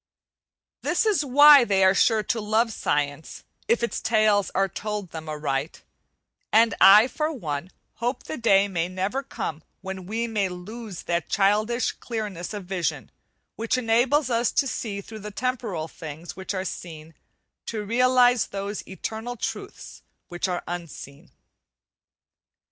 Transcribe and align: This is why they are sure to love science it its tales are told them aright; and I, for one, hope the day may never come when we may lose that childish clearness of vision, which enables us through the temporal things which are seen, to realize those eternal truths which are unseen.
This 0.81 1.05
is 1.05 1.23
why 1.23 1.63
they 1.63 1.83
are 1.83 1.93
sure 1.93 2.23
to 2.23 2.41
love 2.41 2.73
science 2.73 3.43
it 3.67 3.83
its 3.83 4.01
tales 4.01 4.49
are 4.55 4.67
told 4.67 5.11
them 5.11 5.29
aright; 5.29 5.83
and 6.51 6.73
I, 6.81 7.07
for 7.07 7.31
one, 7.31 7.69
hope 7.97 8.23
the 8.23 8.35
day 8.35 8.67
may 8.67 8.87
never 8.87 9.21
come 9.21 9.61
when 9.81 10.07
we 10.07 10.25
may 10.25 10.49
lose 10.49 11.03
that 11.03 11.29
childish 11.29 11.91
clearness 11.91 12.51
of 12.51 12.65
vision, 12.65 13.11
which 13.57 13.77
enables 13.77 14.31
us 14.31 14.49
through 14.49 15.19
the 15.19 15.29
temporal 15.29 15.87
things 15.87 16.35
which 16.35 16.55
are 16.55 16.65
seen, 16.65 17.13
to 17.67 17.85
realize 17.85 18.47
those 18.47 18.81
eternal 18.87 19.35
truths 19.37 20.01
which 20.29 20.47
are 20.47 20.63
unseen. 20.67 21.29